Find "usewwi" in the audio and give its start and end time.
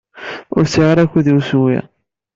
1.37-1.79